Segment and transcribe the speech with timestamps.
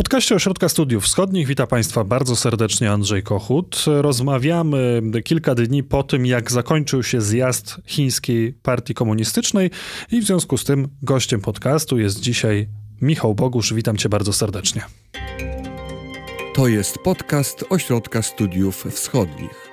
[0.00, 3.84] podcaście Ośrodka Studiów Wschodnich witam Państwa bardzo serdecznie Andrzej Kochut.
[3.86, 9.70] Rozmawiamy kilka dni po tym, jak zakończył się zjazd Chińskiej Partii Komunistycznej
[10.12, 12.68] i w związku z tym gościem podcastu jest dzisiaj
[13.00, 13.74] Michał Bogusz.
[13.74, 14.82] Witam Cię bardzo serdecznie.
[16.54, 19.69] To jest podcast Ośrodka Studiów Wschodnich.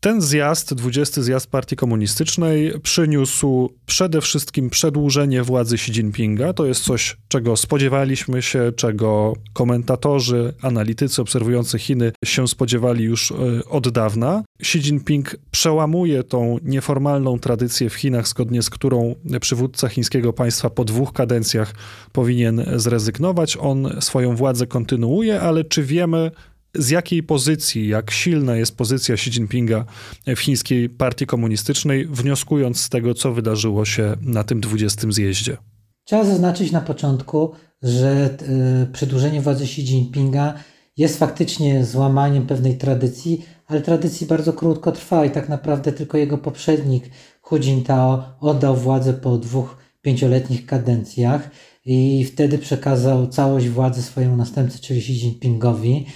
[0.00, 6.52] Ten zjazd, 20 zjazd Partii Komunistycznej, przyniósł przede wszystkim przedłużenie władzy Xi Jinpinga.
[6.52, 13.34] To jest coś, czego spodziewaliśmy się, czego komentatorzy, analitycy obserwujący Chiny się spodziewali już e,
[13.68, 14.44] od dawna.
[14.60, 20.84] Xi Jinping przełamuje tą nieformalną tradycję w Chinach, zgodnie z którą przywódca chińskiego państwa po
[20.84, 21.74] dwóch kadencjach
[22.12, 23.56] powinien zrezygnować.
[23.60, 26.30] On swoją władzę kontynuuje, ale czy wiemy,
[26.74, 29.84] z jakiej pozycji, jak silna jest pozycja Xi Jinpinga
[30.26, 35.56] w chińskiej partii komunistycznej, wnioskując z tego, co wydarzyło się na tym 20 zjeździe?
[36.04, 38.36] Trzeba zaznaczyć na początku, że
[38.82, 40.54] y, przedłużenie władzy Xi Jinpinga
[40.96, 46.38] jest faktycznie złamaniem pewnej tradycji, ale tradycji bardzo krótko trwa i tak naprawdę tylko jego
[46.38, 51.50] poprzednik Hu Jintao oddał władzę po dwóch pięcioletnich kadencjach
[51.84, 56.06] i wtedy przekazał całość władzy swojemu następcy, czyli Xi Jinpingowi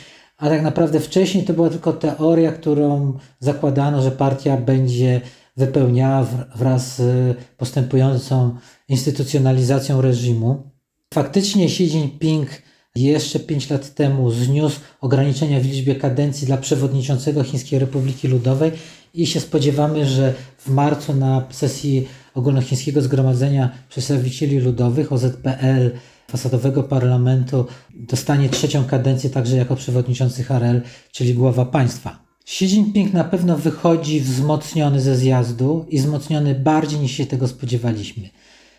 [0.43, 5.21] a tak naprawdę wcześniej to była tylko teoria, którą zakładano, że partia będzie
[5.57, 6.27] wypełniała
[6.57, 8.57] wraz z postępującą
[8.89, 10.71] instytucjonalizacją reżimu.
[11.15, 12.49] Faktycznie Xi Jinping
[12.95, 18.73] jeszcze 5 lat temu zniósł ograniczenia w liczbie kadencji dla przewodniczącego Chińskiej Republiki Ludowej
[19.15, 25.91] i się spodziewamy, że w marcu na sesji Ogólnochińskiego Zgromadzenia Przedstawicieli Ludowych OZPL
[26.33, 32.23] fasadowego parlamentu dostanie trzecią kadencję także jako przewodniczący Harel, czyli głowa państwa.
[32.45, 38.29] Xi Jinping na pewno wychodzi wzmocniony ze zjazdu i wzmocniony bardziej niż się tego spodziewaliśmy.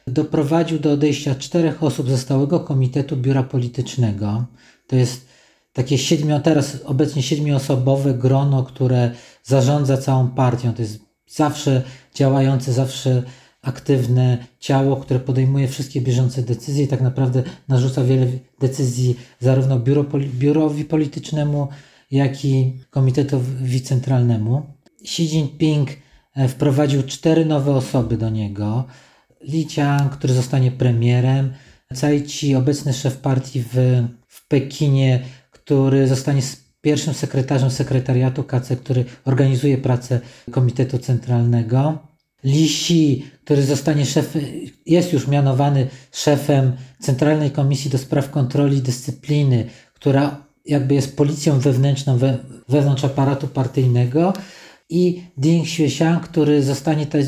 [0.07, 4.45] Doprowadził do odejścia czterech osób ze stałego komitetu biura politycznego.
[4.87, 5.27] To jest
[5.73, 9.11] takie siedmiu, teraz obecnie siedmioosobowe grono, które
[9.43, 10.73] zarządza całą partią.
[10.73, 11.81] To jest zawsze
[12.15, 13.23] działające, zawsze
[13.63, 18.27] aktywne ciało, które podejmuje wszystkie bieżące decyzje i tak naprawdę narzuca wiele
[18.59, 21.67] decyzji zarówno biuro, biurowi politycznemu,
[22.11, 24.61] jak i komitetowi centralnemu.
[25.01, 25.89] Xi Jinping
[26.35, 28.85] e, wprowadził cztery nowe osoby do niego.
[29.41, 31.53] Li Qiang, który zostanie premierem,
[31.93, 35.19] Cai Chi, obecny szef partii w, w Pekinie,
[35.51, 36.41] który zostanie
[36.81, 40.19] pierwszym sekretarzem sekretariatu KC, który organizuje pracę
[40.51, 42.12] Komitetu Centralnego.
[42.43, 44.41] Li Xi, który zostanie szefem,
[44.85, 52.17] jest już mianowany szefem Centralnej Komisji do Spraw Kontroli Dyscypliny, która jakby jest policją wewnętrzną
[52.17, 52.37] we,
[52.69, 54.33] wewnątrz aparatu partyjnego
[54.89, 57.25] i Ding Xuexiang, który zostanie też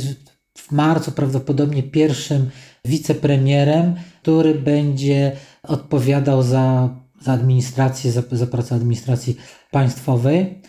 [0.58, 2.50] w marcu prawdopodobnie pierwszym
[2.86, 5.32] wicepremierem, który będzie
[5.64, 6.90] odpowiadał za,
[7.22, 9.38] za administrację, za, za pracę administracji
[9.72, 10.62] państwowej.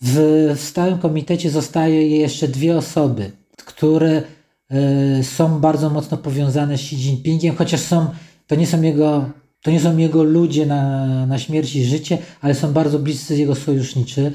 [0.00, 0.16] W,
[0.56, 4.22] w stałym komitecie zostaje jeszcze dwie osoby które
[4.70, 8.06] e, są bardzo mocno powiązane z Xi Jinpingiem, chociaż są,
[8.46, 9.30] to nie są jego,
[9.62, 13.54] to nie są jego ludzie na, na śmierć i życie, ale są bardzo bliscy jego
[13.54, 14.32] sojuszniczy.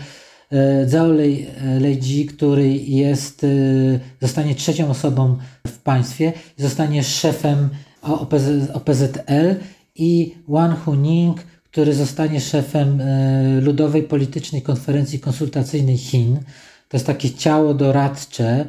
[0.51, 1.07] E, Zhao
[1.79, 3.47] Leiji, który jest, e,
[4.21, 7.69] zostanie trzecią osobą w państwie, zostanie szefem
[8.01, 9.55] OPZ, OPZL
[9.95, 13.01] i Wang Huning, który zostanie szefem
[13.61, 16.39] Ludowej Politycznej Konferencji Konsultacyjnej Chin.
[16.89, 18.65] To jest takie ciało doradcze,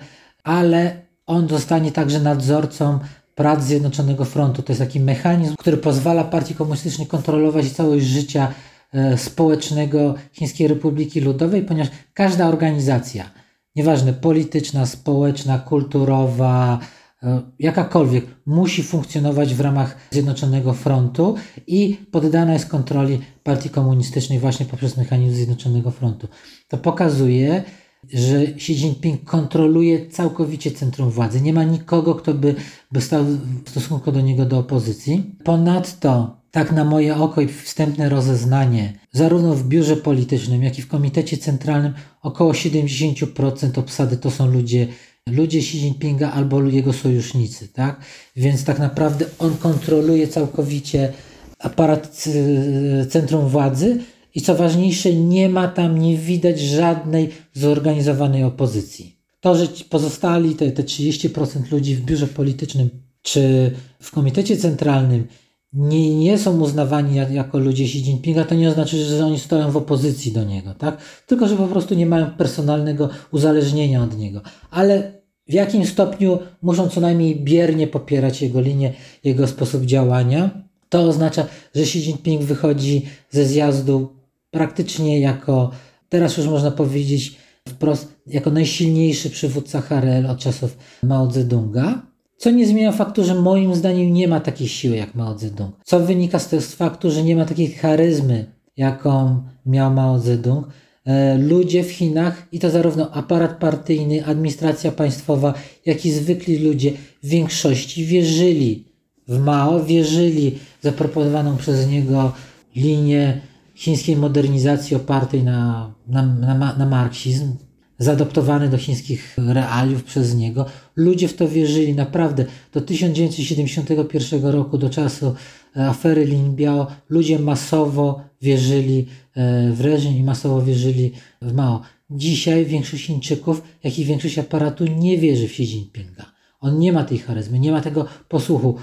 [0.49, 2.99] ale on zostanie także nadzorcą
[3.35, 4.63] prac Zjednoczonego Frontu.
[4.63, 8.53] To jest taki mechanizm, który pozwala partii komunistycznej kontrolować całość życia
[8.93, 13.31] e, społecznego Chińskiej Republiki Ludowej, ponieważ każda organizacja,
[13.77, 16.79] nieważne polityczna, społeczna, kulturowa,
[17.23, 21.35] e, jakakolwiek, musi funkcjonować w ramach Zjednoczonego Frontu
[21.67, 26.29] i poddana jest kontroli partii komunistycznej właśnie poprzez mechanizm Zjednoczonego Frontu.
[26.69, 27.65] To pokazuje,
[28.13, 31.41] że Xi Jinping kontroluje całkowicie centrum władzy.
[31.41, 32.55] Nie ma nikogo, kto by,
[32.93, 33.25] by stał
[33.65, 35.37] w stosunku do niego do opozycji.
[35.45, 40.89] Ponadto, tak na moje oko i wstępne rozeznanie, zarówno w biurze politycznym, jak i w
[40.89, 44.87] komitecie centralnym, około 70% obsady to są ludzie,
[45.27, 47.69] ludzie Xi Jinpinga albo jego sojusznicy.
[47.69, 48.01] Tak?
[48.37, 51.13] Więc tak naprawdę on kontroluje całkowicie
[51.59, 53.99] aparat y, centrum władzy
[54.35, 59.19] i co ważniejsze, nie ma tam, nie widać żadnej zorganizowanej opozycji.
[59.41, 62.91] To, że pozostali, te, te 30% ludzi w biurze politycznym
[63.23, 63.71] czy
[64.01, 65.27] w komitecie centralnym
[65.73, 69.71] nie, nie są uznawani jak, jako ludzie Xi Jinpinga, to nie oznacza, że oni stoją
[69.71, 70.99] w opozycji do niego, tak?
[71.27, 74.41] Tylko, że po prostu nie mają personalnego uzależnienia od niego.
[74.71, 75.13] Ale
[75.49, 80.51] w jakim stopniu muszą co najmniej biernie popierać jego linię, jego sposób działania.
[80.89, 84.18] To oznacza, że Xi Jinping wychodzi ze zjazdu
[84.51, 85.71] praktycznie jako,
[86.09, 87.37] teraz już można powiedzieć
[87.69, 92.03] wprost, jako najsilniejszy przywódca HRL od czasów Mao Zedonga.
[92.37, 95.75] Co nie zmienia faktu, że moim zdaniem nie ma takiej siły jak Mao Zedong.
[95.85, 98.47] Co wynika z, z faktu, że nie ma takiej charyzmy,
[98.77, 100.67] jaką miał Mao Zedong.
[101.05, 105.55] E, ludzie w Chinach, i to zarówno aparat partyjny, administracja państwowa,
[105.87, 106.93] jak i zwykli ludzie
[107.23, 108.85] w większości wierzyli
[109.29, 112.33] w Mao, wierzyli w zaproponowaną przez niego
[112.77, 113.41] linię
[113.79, 117.57] chińskiej modernizacji opartej na, na, na, na marksizm,
[117.99, 120.67] zadoptowany do chińskich realiów przez niego.
[120.97, 122.45] Ludzie w to wierzyli naprawdę.
[122.73, 125.35] Do 1971 roku, do czasu
[125.77, 131.81] e, afery Lin Biao, ludzie masowo wierzyli e, w reżim i masowo wierzyli w Mao.
[132.11, 136.25] Dzisiaj większość Chińczyków, jak i większość aparatu nie wierzy w Xi Jinpinga.
[136.61, 138.75] On nie ma tej charyzmy, nie ma tego posłuchu.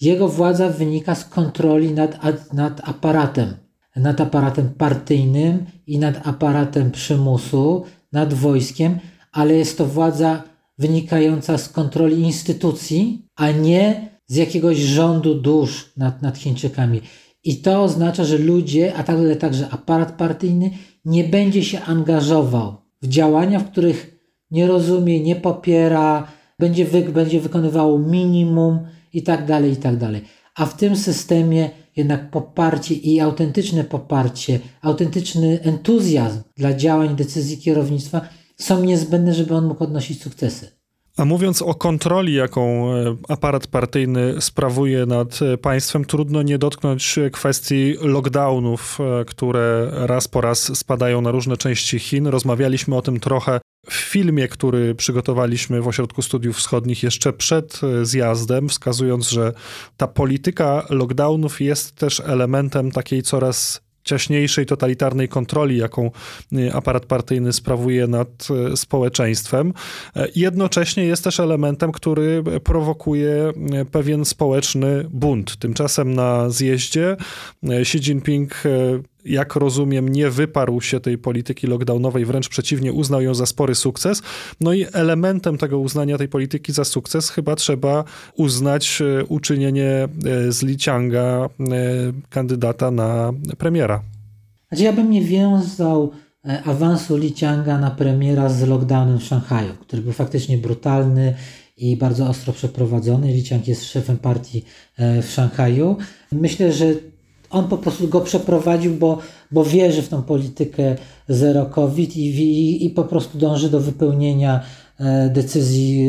[0.00, 2.18] Jego władza wynika z kontroli nad,
[2.52, 3.54] nad aparatem,
[3.98, 8.98] nad aparatem partyjnym i nad aparatem przymusu, nad wojskiem,
[9.32, 10.42] ale jest to władza
[10.78, 17.00] wynikająca z kontroli instytucji, a nie z jakiegoś rządu dusz nad, nad Chińczykami.
[17.44, 20.70] I to oznacza, że ludzie, a także, także aparat partyjny,
[21.04, 24.18] nie będzie się angażował w działania, w których
[24.50, 26.28] nie rozumie, nie popiera,
[26.58, 28.78] będzie, wy, będzie wykonywało minimum
[29.12, 30.22] i tak dalej, i tak dalej.
[30.54, 38.20] A w tym systemie jednak poparcie i autentyczne poparcie, autentyczny entuzjazm dla działań, decyzji kierownictwa
[38.56, 40.77] są niezbędne, żeby on mógł odnosić sukcesy.
[41.18, 47.18] A mówiąc o kontroli, jaką e, aparat partyjny sprawuje nad e, państwem, trudno nie dotknąć
[47.32, 52.26] kwestii lockdownów, e, które raz po raz spadają na różne części Chin.
[52.26, 53.60] Rozmawialiśmy o tym trochę
[53.90, 59.52] w filmie, który przygotowaliśmy w Ośrodku Studiów Wschodnich jeszcze przed zjazdem, wskazując, że
[59.96, 66.10] ta polityka lockdownów jest też elementem takiej coraz ciaśniejszej, totalitarnej kontroli, jaką
[66.52, 69.72] y, aparat partyjny sprawuje nad y, społeczeństwem.
[70.16, 73.52] E, jednocześnie jest też elementem, który prowokuje
[73.82, 75.56] y, pewien społeczny bunt.
[75.56, 77.16] Tymczasem na zjeździe
[77.62, 78.62] Xi Jinping
[79.28, 84.22] jak rozumiem, nie wyparł się tej polityki lockdownowej, wręcz przeciwnie, uznał ją za spory sukces.
[84.60, 88.04] No i elementem tego uznania tej polityki za sukces chyba trzeba
[88.36, 91.48] uznać e, uczynienie e, z Li Qianga e,
[92.30, 94.02] kandydata na premiera.
[94.68, 96.10] Znaczy ja bym nie wiązał
[96.64, 101.34] awansu Li Qianga na premiera z lockdownem w Szanghaju, który był faktycznie brutalny
[101.76, 103.32] i bardzo ostro przeprowadzony.
[103.32, 104.64] Li Qiang jest szefem partii
[104.98, 105.96] w Szanghaju.
[106.32, 106.94] Myślę, że
[107.50, 109.18] on po prostu go przeprowadził, bo,
[109.50, 110.96] bo wierzy w tą politykę
[111.28, 114.60] zero COVID i, i, i po prostu dąży do wypełnienia
[115.00, 116.08] e, decyzji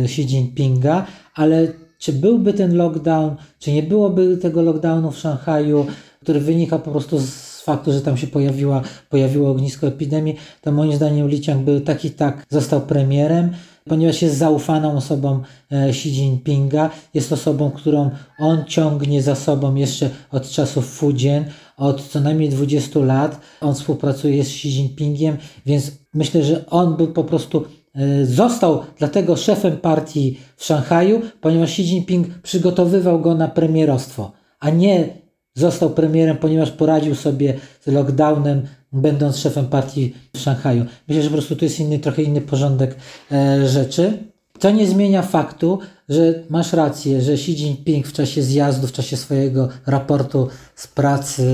[0.00, 1.68] e, Xi Jinpinga, ale
[1.98, 5.86] czy byłby ten lockdown, czy nie byłoby tego lockdownu w Szanghaju,
[6.22, 10.92] który wynika po prostu z faktu, że tam się pojawiła, pojawiło ognisko epidemii, to moim
[10.92, 13.50] zdaniem Li Qiang był tak i tak został premierem
[13.88, 15.42] ponieważ jest zaufaną osobą
[15.72, 21.44] e, Xi Jinpinga, jest osobą, którą on ciągnie za sobą jeszcze od czasów Fujian,
[21.76, 23.40] od co najmniej 20 lat.
[23.60, 25.36] On współpracuje z Xi Jinpingiem,
[25.66, 27.64] więc myślę, że on był po prostu
[27.94, 34.70] e, Został dlatego szefem partii w Szanghaju, ponieważ Xi Jinping przygotowywał go na premierostwo, a
[34.70, 35.27] nie
[35.58, 38.62] został premierem, ponieważ poradził sobie z lockdownem
[38.92, 40.84] będąc szefem partii w Szanghaju.
[41.08, 42.96] Myślę, że po prostu tu jest inny, trochę inny porządek
[43.32, 44.18] e, rzeczy.
[44.58, 49.16] To nie zmienia faktu, że masz rację, że Xi Jinping w czasie zjazdu, w czasie
[49.16, 51.46] swojego raportu z pracy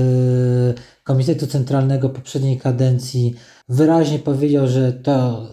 [1.03, 3.35] Komitetu Centralnego poprzedniej kadencji
[3.69, 5.47] wyraźnie powiedział, że to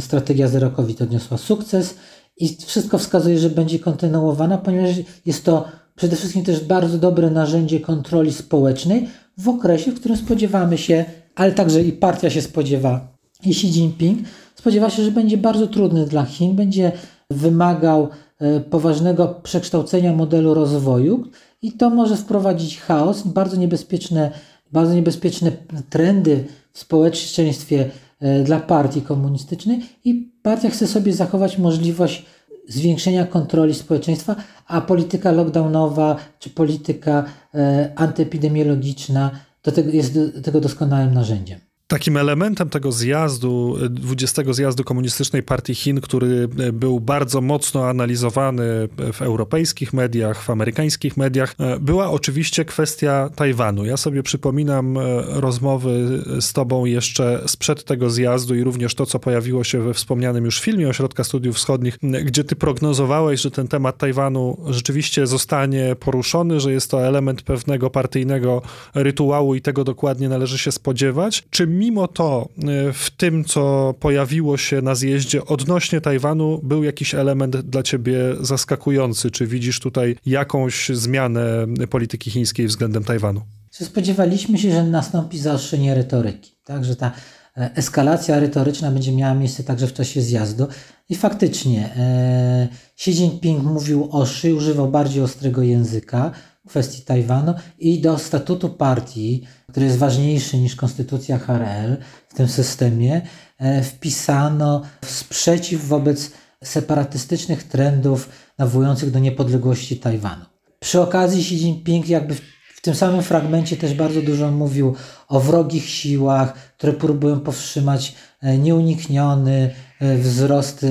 [0.00, 1.94] strategia zero COVID odniosła sukces
[2.36, 4.90] i wszystko wskazuje, że będzie kontynuowana, ponieważ
[5.26, 5.64] jest to
[5.96, 9.08] przede wszystkim też bardzo dobre narzędzie kontroli społecznej,
[9.38, 14.18] w okresie, w którym spodziewamy się, ale także i partia się spodziewa, i Xi Jinping
[14.54, 16.92] spodziewa się, że będzie bardzo trudny dla Chin, będzie
[17.30, 18.08] wymagał
[18.38, 21.24] e, poważnego przekształcenia modelu rozwoju
[21.62, 24.30] i to może wprowadzić chaos, bardzo niebezpieczne,
[24.72, 25.52] bardzo niebezpieczne
[25.90, 32.26] trendy w społeczeństwie e, dla partii komunistycznej i partia chce sobie zachować możliwość
[32.68, 39.30] zwiększenia kontroli społeczeństwa, a polityka lockdownowa czy polityka e, antyepidemiologiczna
[39.62, 41.60] do tego, jest do tego doskonałym narzędziem.
[41.94, 48.64] Takim elementem tego zjazdu, 20 zjazdu Komunistycznej Partii Chin, który był bardzo mocno analizowany
[49.12, 53.84] w europejskich mediach, w amerykańskich mediach, była oczywiście kwestia Tajwanu.
[53.84, 59.64] Ja sobie przypominam rozmowy z tobą jeszcze sprzed tego zjazdu i również to, co pojawiło
[59.64, 64.58] się we wspomnianym już filmie Ośrodka Studiów Wschodnich, gdzie ty prognozowałeś, że ten temat Tajwanu
[64.70, 68.62] rzeczywiście zostanie poruszony, że jest to element pewnego partyjnego
[68.94, 71.44] rytuału i tego dokładnie należy się spodziewać.
[71.50, 77.14] Czy mimo to e, w tym, co pojawiło się na zjeździe odnośnie Tajwanu, był jakiś
[77.14, 79.30] element dla ciebie zaskakujący?
[79.30, 83.40] Czy widzisz tutaj jakąś zmianę polityki chińskiej względem Tajwanu?
[83.70, 87.12] Spodziewaliśmy się, że nastąpi zaostrzenie retoryki, tak, że ta
[87.56, 90.66] e, eskalacja retoryczna będzie miała miejsce także w czasie zjazdu.
[91.08, 96.30] I faktycznie e, Xi Jinping mówił oszy, używał bardziej ostrego języka
[96.66, 99.42] w kwestii Tajwanu i do statutu partii,
[99.74, 101.96] który jest ważniejszy niż konstytucja HRL
[102.28, 103.22] w tym systemie,
[103.58, 106.30] e, wpisano sprzeciw wobec
[106.64, 108.28] separatystycznych trendów
[108.58, 110.44] nawołujących do niepodległości Tajwanu.
[110.80, 112.40] Przy okazji Xi Jinping jakby w
[112.84, 114.94] tym samym fragmencie też bardzo dużo mówił
[115.28, 120.88] o wrogich siłach, które próbują powstrzymać e, nieunikniony e, wzrost e,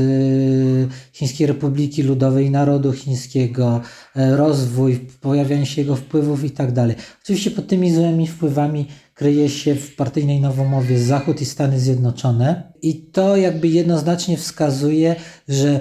[1.13, 3.81] Chińskiej Republiki Ludowej, narodu chińskiego,
[4.15, 6.87] rozwój, pojawianie się jego wpływów itd.
[6.87, 12.73] Tak Oczywiście pod tymi złymi wpływami kryje się w partyjnej nowomowie Zachód i Stany Zjednoczone
[12.81, 15.15] i to jakby jednoznacznie wskazuje,
[15.47, 15.79] że,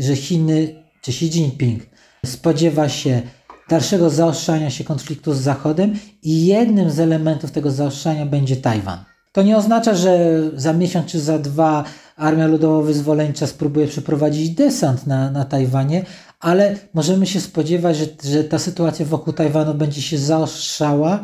[0.00, 1.82] że Chiny czy Xi Jinping
[2.24, 3.22] spodziewa się
[3.68, 8.98] dalszego zaostrzania się konfliktu z Zachodem i jednym z elementów tego zaostrzania będzie Tajwan.
[9.32, 11.84] To nie oznacza, że za miesiąc czy za dwa
[12.16, 16.04] Armia Ludowo-Wyzwoleńcza spróbuje przeprowadzić desant na, na Tajwanie,
[16.40, 21.20] ale możemy się spodziewać, że, że ta sytuacja wokół Tajwanu będzie się zaostrzała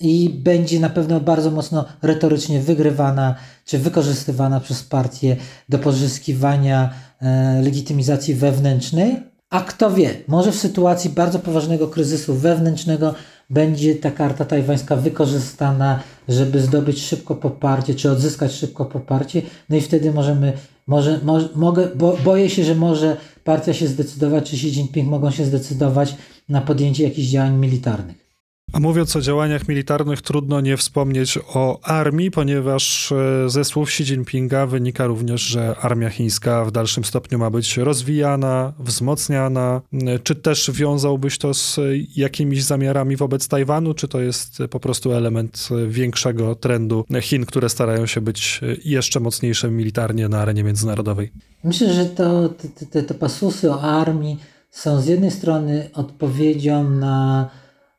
[0.00, 5.36] i będzie na pewno bardzo mocno retorycznie wygrywana czy wykorzystywana przez partię
[5.68, 13.14] do pozyskiwania e, legitymizacji wewnętrznej, a kto wie, może w sytuacji bardzo poważnego kryzysu wewnętrznego
[13.50, 19.42] będzie ta karta tajwańska wykorzystana, żeby zdobyć szybko poparcie, czy odzyskać szybko poparcie.
[19.68, 20.52] No i wtedy możemy,
[20.86, 21.20] może,
[21.54, 26.16] mogę, bo, boję się, że może partia się zdecydować, czy Xi Jinping mogą się zdecydować
[26.48, 28.25] na podjęcie jakichś działań militarnych.
[28.72, 34.02] A mówiąc o działaniach militarnych, trudno nie wspomnieć o armii, ponieważ e, ze słów Xi
[34.02, 39.80] Jinpinga wynika również, że armia chińska w dalszym stopniu ma być rozwijana, wzmocniana.
[40.22, 41.80] Czy też wiązałbyś to z
[42.16, 48.06] jakimiś zamiarami wobec Tajwanu, czy to jest po prostu element większego trendu Chin, które starają
[48.06, 51.32] się być jeszcze mocniejsze militarnie na arenie międzynarodowej?
[51.64, 54.38] Myślę, że to, te, te, te pasusy o armii
[54.70, 57.50] są z jednej strony odpowiedzią na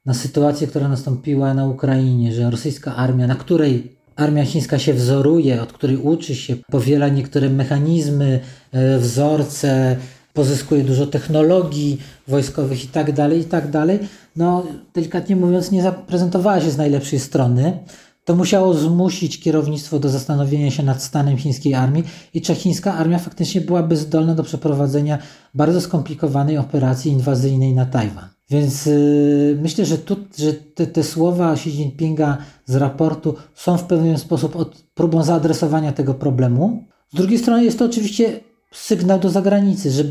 [0.07, 5.61] na sytuację, która nastąpiła na Ukrainie, że rosyjska armia, na której armia chińska się wzoruje,
[5.61, 8.39] od której uczy się, powiela niektóre mechanizmy,
[8.71, 9.97] e, wzorce,
[10.33, 11.97] pozyskuje dużo technologii
[12.27, 13.99] wojskowych i tak dalej, i tak dalej,
[14.35, 17.79] no delikatnie mówiąc nie zaprezentowała się z najlepszej strony.
[18.25, 23.19] To musiało zmusić kierownictwo do zastanowienia się nad stanem chińskiej armii i czy chińska armia
[23.19, 25.17] faktycznie byłaby zdolna do przeprowadzenia
[25.53, 28.36] bardzo skomplikowanej operacji inwazyjnej na Tajwan.
[28.49, 33.83] Więc yy, myślę, że, tu, że te, te, słowa Xi Jinpinga z raportu są w
[33.83, 36.83] pewien sposób od, próbą zaadresowania tego problemu.
[37.13, 38.39] Z drugiej strony jest to oczywiście
[38.71, 40.03] sygnał do zagranicy, że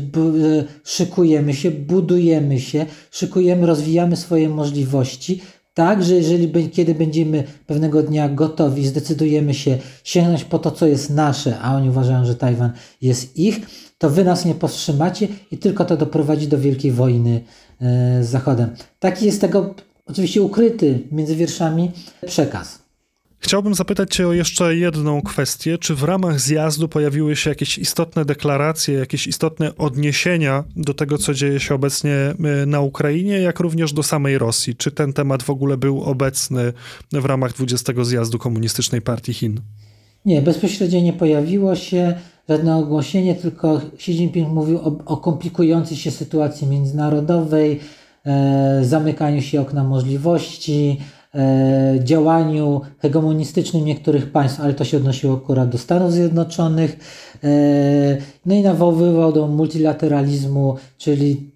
[0.83, 5.41] szykujemy się, budujemy się, szykujemy, rozwijamy swoje możliwości,
[5.73, 11.09] tak, że jeżeli kiedy będziemy pewnego dnia gotowi, zdecydujemy się sięgnąć po to, co jest
[11.09, 13.59] nasze, a oni uważają, że Tajwan jest ich,
[13.97, 17.41] to wy nas nie powstrzymacie i tylko to doprowadzi do wielkiej wojny
[18.21, 18.69] z Zachodem.
[18.99, 21.91] Taki jest tego oczywiście ukryty między wierszami
[22.25, 22.87] przekaz.
[23.39, 25.77] Chciałbym zapytać Cię o jeszcze jedną kwestię.
[25.77, 31.33] Czy w ramach zjazdu pojawiły się jakieś istotne deklaracje, jakieś istotne odniesienia do tego, co
[31.33, 34.75] dzieje się obecnie e, na Ukrainie, jak również do samej Rosji?
[34.75, 36.73] Czy ten temat w ogóle był obecny
[37.11, 39.61] w ramach 20 zjazdu Komunistycznej Partii Chin?
[40.25, 42.15] Nie, bezpośrednio nie pojawiło się
[42.49, 47.79] żadne ogłoszenie, tylko Xi Jinping mówił o, o komplikującej się sytuacji międzynarodowej,
[48.25, 50.99] e, zamykaniu się okna możliwości,
[51.35, 56.97] e, działaniu hegemonistycznym niektórych państw, ale to się odnosiło akurat do Stanów Zjednoczonych.
[57.43, 57.47] E,
[58.45, 61.51] no i nawoływał do multilateralizmu, czyli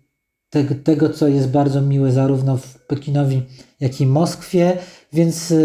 [0.50, 3.42] tego, tego, co jest bardzo miłe zarówno w Pekinowi,
[3.80, 4.78] jak i Moskwie,
[5.14, 5.56] więc e,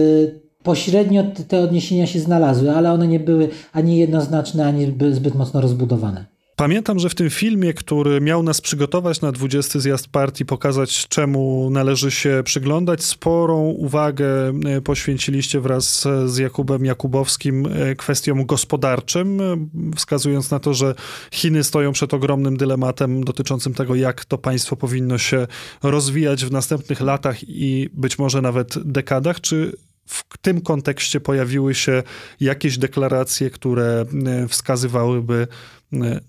[0.66, 6.37] pośrednio te odniesienia się znalazły, ale one nie były ani jednoznaczne, ani zbyt mocno rozbudowane.
[6.56, 11.70] Pamiętam, że w tym filmie, który miał nas przygotować na 20 zjazd partii, pokazać czemu
[11.70, 19.56] należy się przyglądać, sporą uwagę e, poświęciliście wraz z Jakubem Jakubowskim e, kwestiom gospodarczym, e,
[19.96, 20.94] wskazując na to, że
[21.32, 25.46] Chiny stoją przed ogromnym dylematem dotyczącym tego, jak to państwo powinno się
[25.82, 29.40] rozwijać w następnych latach i być może nawet dekadach.
[29.40, 29.73] Czy
[30.06, 32.02] w tym kontekście pojawiły się
[32.40, 34.04] jakieś deklaracje, które
[34.48, 35.46] wskazywałyby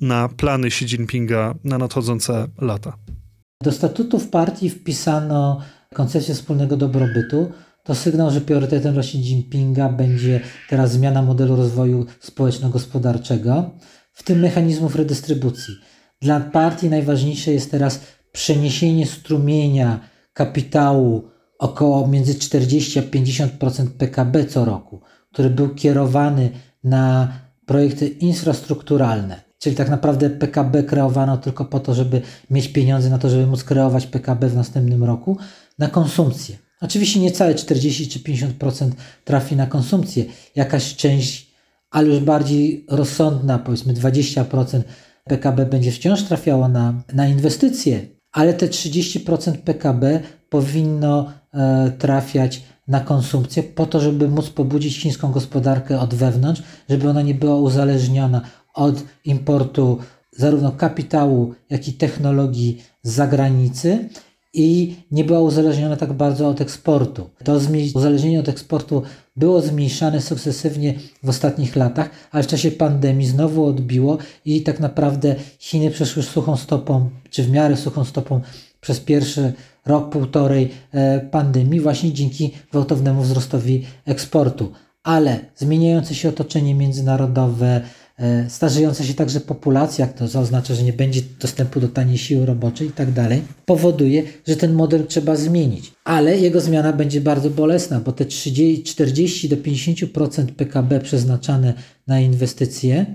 [0.02, 2.98] na plany Xi Jinpinga na nadchodzące lata.
[3.64, 5.62] Do statutów partii wpisano
[5.94, 7.52] koncepcję wspólnego dobrobytu.
[7.84, 13.70] To sygnał, że priorytetem dla Xi Jinpinga będzie teraz zmiana modelu rozwoju społeczno-gospodarczego,
[14.14, 15.74] w tym mechanizmów redystrybucji.
[16.22, 20.00] Dla partii najważniejsze jest teraz przeniesienie strumienia
[20.34, 25.02] kapitału około między 40 a 50% PKB co roku,
[25.34, 26.50] który był kierowany
[26.84, 27.34] na
[27.66, 29.42] projekty infrastrukturalne.
[29.60, 33.64] Czyli tak naprawdę PKB kreowano tylko po to, żeby mieć pieniądze na to, żeby móc
[33.64, 35.38] kreować PKB w następnym roku
[35.80, 36.58] na konsumpcję.
[36.82, 38.92] Oczywiście nie całe 40 czy 50%
[39.24, 40.26] trafi na konsumpcję.
[40.56, 41.52] Jakaś część,
[41.92, 44.82] ale już bardziej rozsądna, powiedzmy 20%
[45.24, 51.32] PKB będzie wciąż trafiało na, na inwestycje, ale te 30% PKB powinno
[51.98, 57.36] trafiać na konsumpcję po to, żeby móc pobudzić chińską gospodarkę od wewnątrz, żeby ona nie
[57.36, 58.42] była uzależniona
[58.74, 59.98] od importu
[60.38, 64.10] zarówno kapitału, jak i technologii z zagranicy
[64.54, 67.30] i nie była uzależniona tak bardzo od eksportu.
[67.44, 67.60] To
[67.96, 69.04] uzależnienie od eksportu
[69.36, 75.36] było zmniejszane sukcesywnie w ostatnich latach, ale w czasie pandemii znowu odbiło i tak naprawdę
[75.60, 78.42] Chiny przeszły suchą stopą, czy w miarę suchą stopą
[78.88, 79.54] przez pierwszy
[79.86, 84.72] rok, półtorej e, pandemii, właśnie dzięki gwałtownemu wzrostowi eksportu.
[85.04, 87.82] Ale zmieniające się otoczenie międzynarodowe,
[88.20, 92.88] E, starzejąca się także populacja, to oznacza, że nie będzie dostępu do taniej siły roboczej
[92.88, 95.92] i tak dalej, powoduje, że ten model trzeba zmienić.
[96.04, 101.74] Ale jego zmiana będzie bardzo bolesna, bo te 30, 40 do 50% PKB przeznaczane
[102.08, 103.06] na inwestycje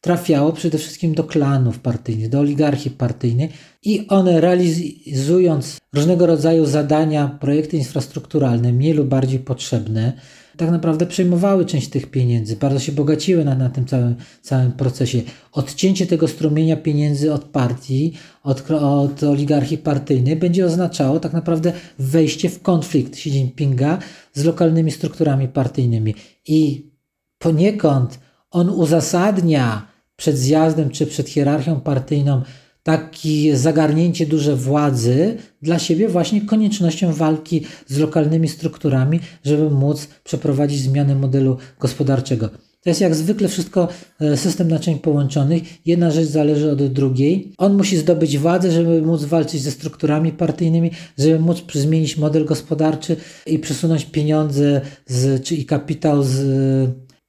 [0.00, 3.48] trafiało przede wszystkim do klanów partyjnych, do oligarchii partyjnej
[3.82, 10.12] i one realizując różnego rodzaju zadania, projekty infrastrukturalne, mniej lub bardziej potrzebne,
[10.56, 15.22] tak naprawdę przejmowały część tych pieniędzy, bardzo się bogaciły na, na tym całym, całym procesie.
[15.52, 22.48] Odcięcie tego strumienia pieniędzy od partii, od, od oligarchii partyjnej będzie oznaczało tak naprawdę wejście
[22.48, 23.98] w konflikt Xi Jinpinga
[24.34, 26.14] z lokalnymi strukturami partyjnymi.
[26.46, 26.90] I
[27.38, 28.18] poniekąd
[28.50, 29.89] on uzasadnia
[30.20, 32.42] przed zjazdem czy przed hierarchią partyjną
[32.82, 40.80] takie zagarnięcie duże władzy dla siebie właśnie koniecznością walki z lokalnymi strukturami, żeby móc przeprowadzić
[40.80, 42.48] zmianę modelu gospodarczego.
[42.82, 43.88] To jest jak zwykle wszystko
[44.20, 45.62] e, system naczyń połączonych.
[45.86, 47.52] Jedna rzecz zależy od drugiej.
[47.58, 53.16] On musi zdobyć władzę, żeby móc walczyć ze strukturami partyjnymi, żeby móc zmienić model gospodarczy
[53.46, 56.30] i przesunąć pieniądze z, czy i kapitał z,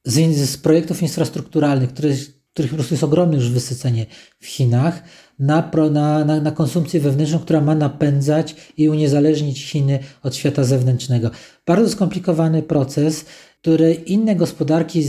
[0.05, 2.09] z, z projektów infrastrukturalnych, które,
[2.53, 4.05] których po prostu jest ogromne już wysycenie
[4.39, 5.03] w Chinach
[5.39, 11.31] na, na, na, na konsumpcję wewnętrzną, która ma napędzać i uniezależnić Chiny od świata zewnętrznego.
[11.65, 13.25] Bardzo skomplikowany proces,
[13.61, 15.03] który inne gospodarki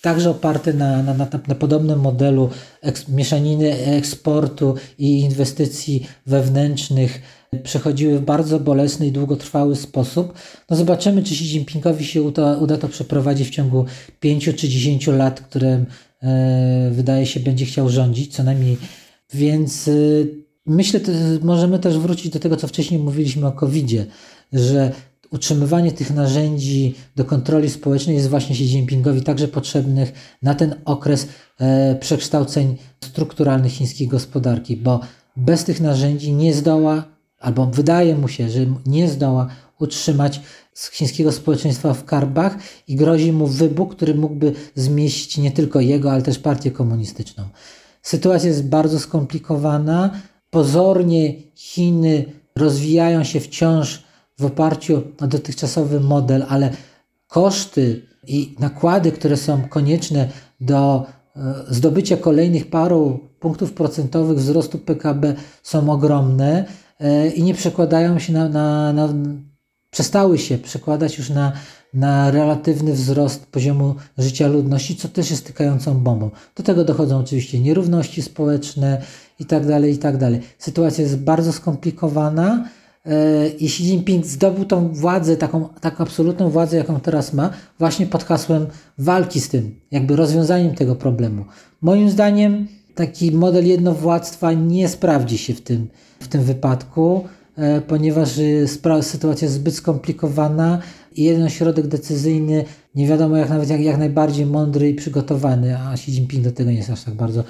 [0.00, 2.50] także oparte na, na, na, na podobnym modelu
[2.82, 7.22] eks, mieszaniny eksportu i inwestycji wewnętrznych
[7.62, 10.32] przechodziły w bardzo bolesny i długotrwały sposób.
[10.70, 13.84] No zobaczymy, czy Xi Jinpingowi się uda, uda to przeprowadzić w ciągu
[14.20, 15.86] 5 czy 10 lat, którym
[16.90, 18.76] wydaje się będzie chciał rządzić, co najmniej.
[19.34, 20.34] Więc y,
[20.66, 24.06] myślę, że możemy też wrócić do tego, co wcześniej mówiliśmy o COVID-zie,
[24.52, 24.92] że
[25.30, 31.28] utrzymywanie tych narzędzi do kontroli społecznej jest właśnie Xi Jinpingowi także potrzebnych na ten okres
[31.60, 35.00] e, przekształceń strukturalnych chińskiej gospodarki, bo
[35.36, 37.04] bez tych narzędzi nie zdoła,
[37.40, 39.48] albo wydaje mu się, że nie zdoła
[39.78, 40.40] utrzymać
[40.92, 42.56] chińskiego społeczeństwa w karbach
[42.88, 47.44] i grozi mu wybuch, który mógłby zmieścić nie tylko jego, ale też partię komunistyczną.
[48.02, 50.10] Sytuacja jest bardzo skomplikowana.
[50.50, 52.24] Pozornie Chiny
[52.56, 54.02] rozwijają się wciąż
[54.38, 56.70] w oparciu o dotychczasowy model, ale
[57.28, 60.28] koszty i nakłady, które są konieczne
[60.60, 66.64] do e, zdobycia kolejnych paru punktów procentowych wzrostu PKB są ogromne
[67.00, 69.08] e, i nie przekładają się na, na, na
[69.96, 71.52] przestały się przekładać już na
[71.94, 76.30] na relatywny wzrost poziomu życia ludności, co też jest stykającą bombą.
[76.56, 79.02] Do tego dochodzą oczywiście nierówności społeczne
[79.38, 79.80] itd.
[79.80, 80.30] Tak itd.
[80.32, 82.68] Tak Sytuacja jest bardzo skomplikowana
[83.04, 88.06] e, i Xi Jinping zdobył tą władzę, taką, taką absolutną władzę, jaką teraz ma, właśnie
[88.06, 88.66] pod hasłem
[88.98, 91.44] walki z tym, jakby rozwiązaniem tego problemu.
[91.82, 95.88] Moim zdaniem taki model jednowładztwa nie sprawdzi się w tym,
[96.20, 97.24] w tym wypadku,
[97.86, 98.66] ponieważ y,
[99.02, 100.78] sytuacja jest zbyt skomplikowana
[101.16, 102.64] i jeden środek decyzyjny
[102.94, 106.70] nie wiadomo jak nawet jak, jak najbardziej mądry i przygotowany, a Xi Jinping do tego
[106.70, 107.44] nie jest aż tak bardzo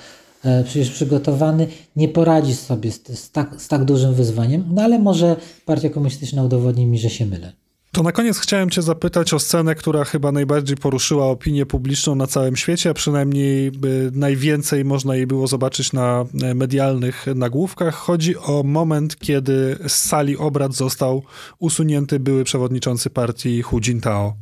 [0.44, 1.66] e, przecież przygotowany,
[1.96, 6.42] nie poradzi sobie z, z, tak, z tak dużym wyzwaniem, no ale może Partia Komunistyczna
[6.42, 7.65] udowodni mi, że się mylę.
[7.96, 12.26] To na koniec chciałem Cię zapytać o scenę, która chyba najbardziej poruszyła opinię publiczną na
[12.26, 13.72] całym świecie, a przynajmniej
[14.12, 17.94] najwięcej można jej było zobaczyć na e, medialnych nagłówkach.
[17.94, 21.22] Chodzi o moment, kiedy z sali obrad został
[21.58, 24.34] usunięty były przewodniczący partii Hu Jintao.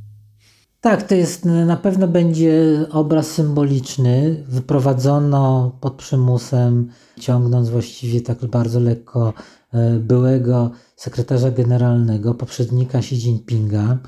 [0.81, 4.45] Tak, to jest na pewno będzie obraz symboliczny.
[4.49, 6.91] Wyprowadzono pod przymusem,
[7.21, 9.33] ciągnąc właściwie tak bardzo lekko
[10.01, 13.99] byłego sekretarza generalnego, poprzednika Xi Jinpinga.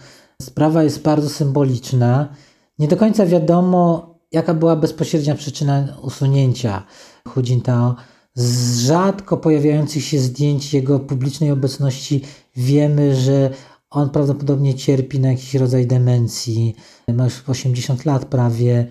[0.43, 2.29] Sprawa jest bardzo symboliczna.
[2.79, 6.85] Nie do końca wiadomo, jaka była bezpośrednia przyczyna usunięcia
[7.29, 7.95] Hu Jintao.
[8.35, 12.23] Z rzadko pojawiających się zdjęć jego publicznej obecności
[12.57, 13.51] wiemy, że
[13.91, 16.77] on prawdopodobnie cierpi na jakiś rodzaj demencji.
[17.15, 18.87] Ma już 80 lat prawie.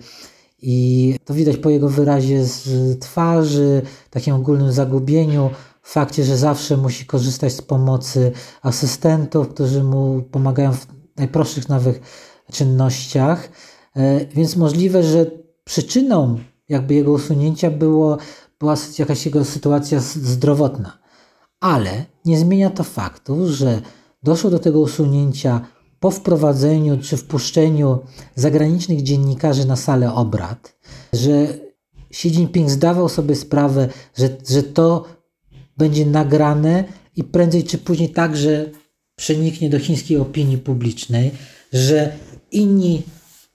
[0.62, 5.50] I to widać po jego wyrazie z twarzy, takim ogólnym zagubieniu
[5.86, 12.00] fakcie, że zawsze musi korzystać z pomocy asystentów, którzy mu pomagają w najprostszych nowych
[12.52, 13.48] czynnościach.
[13.96, 15.26] E, więc możliwe, że
[15.64, 18.18] przyczyną jakby jego usunięcia było,
[18.60, 20.98] była jakaś jego sytuacja zdrowotna.
[21.60, 23.82] Ale nie zmienia to faktu, że
[24.22, 25.60] doszło do tego usunięcia
[26.00, 27.98] po wprowadzeniu czy wpuszczeniu
[28.34, 30.76] zagranicznych dziennikarzy na salę obrad,
[31.12, 31.46] że
[32.10, 35.16] Xi Jinping zdawał sobie sprawę, że, że to
[35.76, 36.84] będzie nagrane
[37.16, 38.66] i prędzej czy później także
[39.16, 41.30] przeniknie do chińskiej opinii publicznej,
[41.72, 42.12] że
[42.50, 43.02] inni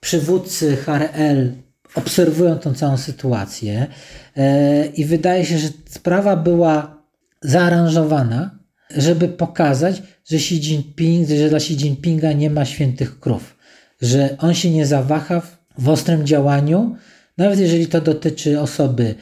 [0.00, 1.52] przywódcy HRL
[1.94, 3.86] obserwują tą całą sytuację
[4.36, 7.02] e, i wydaje się, że sprawa była
[7.42, 8.58] zaaranżowana,
[8.96, 13.56] żeby pokazać, że Xi Jinping, że dla Xi Jinpinga nie ma świętych krów,
[14.02, 15.42] że on się nie zawaha
[15.78, 16.96] w ostrym działaniu,
[17.38, 19.14] nawet jeżeli to dotyczy osoby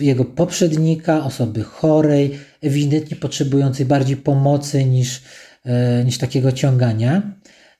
[0.00, 5.22] jego poprzednika, osoby chorej, ewidentnie potrzebującej bardziej pomocy niż,
[5.64, 7.22] e, niż takiego ciągania.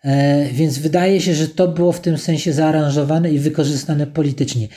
[0.04, 4.68] E, więc wydaje się, że to było w tym sensie zaaranżowane i wykorzystane politycznie.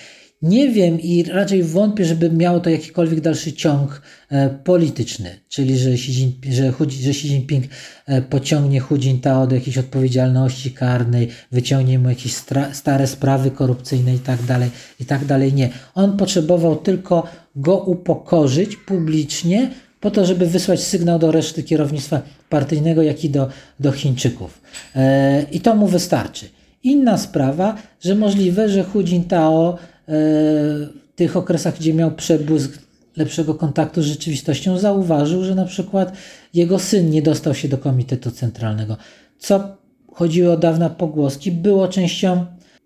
[0.43, 5.89] Nie wiem i raczej wątpię, żeby miało to jakikolwiek dalszy ciąg e, polityczny, czyli że
[5.89, 7.65] Xi Jinping, że, że Xi Jinping
[8.05, 12.33] e, pociągnie Hu Jintao do jakiejś odpowiedzialności karnej, wyciągnie mu jakieś
[12.71, 15.53] stare sprawy korupcyjne i tak dalej, i tak dalej.
[15.53, 15.69] Nie.
[15.95, 23.01] On potrzebował tylko go upokorzyć publicznie po to, żeby wysłać sygnał do reszty kierownictwa partyjnego,
[23.01, 24.61] jak i do, do Chińczyków.
[24.95, 26.45] E, I to mu wystarczy.
[26.83, 32.77] Inna sprawa, że możliwe, że Hu Jintao w tych okresach, gdzie miał przebłysk
[33.17, 36.13] lepszego kontaktu z rzeczywistością, zauważył, że na przykład
[36.53, 38.97] jego syn nie dostał się do Komitetu Centralnego.
[39.39, 39.77] Co
[40.13, 42.45] chodziło od dawna pogłoski, było częścią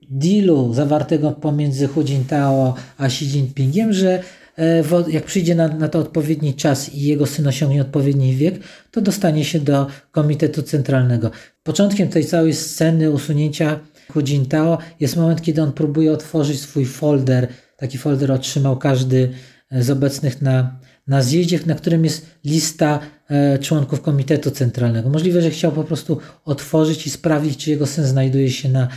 [0.09, 4.23] dealu zawartego pomiędzy Hu Jintao a Xi Jinpingiem, że
[4.57, 8.59] e, jak przyjdzie na, na to odpowiedni czas i jego syn osiągnie odpowiedni wiek,
[8.91, 11.31] to dostanie się do Komitetu Centralnego.
[11.63, 13.79] Początkiem tej całej sceny usunięcia
[14.13, 17.47] Hu Jintao jest moment, kiedy on próbuje otworzyć swój folder.
[17.77, 19.29] Taki folder otrzymał każdy
[19.71, 25.09] e, z obecnych na, na zjeździe, na którym jest lista e, członków Komitetu Centralnego.
[25.09, 28.87] Możliwe, że chciał po prostu otworzyć i sprawdzić, czy jego syn znajduje się na,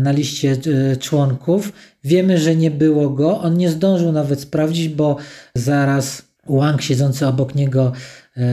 [0.00, 0.56] na liście
[0.92, 1.72] e, członków.
[2.04, 3.40] Wiemy, że nie było go.
[3.40, 5.16] On nie zdążył nawet sprawdzić, bo
[5.54, 7.92] zaraz Wang siedzący obok niego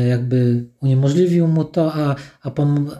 [0.09, 2.51] jakby uniemożliwił mu to, a, a,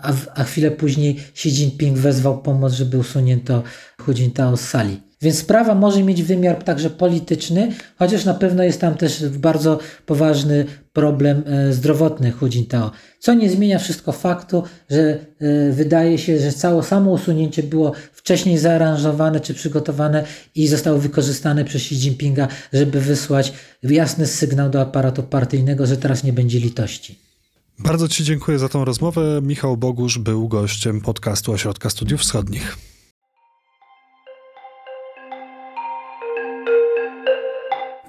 [0.01, 3.63] a, a chwilę później Xi Jinping wezwał pomoc, żeby usunięto
[4.01, 5.01] Hu Jintao z sali.
[5.21, 10.65] Więc sprawa może mieć wymiar także polityczny, chociaż na pewno jest tam też bardzo poważny
[10.95, 12.91] problem e, zdrowotny Hu Jintao.
[13.19, 18.57] Co nie zmienia wszystko faktu, że e, wydaje się, że całe samo usunięcie było wcześniej
[18.57, 23.53] zaaranżowane czy przygotowane i zostało wykorzystane przez Xi Jinpinga, żeby wysłać
[23.83, 27.19] jasny sygnał do aparatu partyjnego, że teraz nie będzie litości.
[27.79, 29.39] Bardzo Ci dziękuję za tą rozmowę.
[29.43, 32.94] Michał Bogusz był gościem podcastu Ośrodka Studiów Wschodnich.